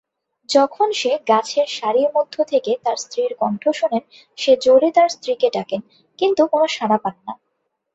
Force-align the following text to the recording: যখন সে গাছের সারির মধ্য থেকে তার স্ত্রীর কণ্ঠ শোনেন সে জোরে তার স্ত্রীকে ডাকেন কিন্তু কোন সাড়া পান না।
যখন 0.49 0.87
সে 0.93 1.11
গাছের 1.29 1.67
সারির 1.69 2.09
মধ্য 2.15 2.35
থেকে 2.43 2.71
তার 2.83 2.97
স্ত্রীর 2.97 3.31
কণ্ঠ 3.39 3.63
শোনেন 3.71 4.03
সে 4.37 4.51
জোরে 4.61 4.89
তার 4.91 5.09
স্ত্রীকে 5.09 5.47
ডাকেন 5.53 5.81
কিন্তু 6.19 6.41
কোন 6.47 6.63
সাড়া 6.69 6.97
পান 6.97 7.15
না। 7.25 7.33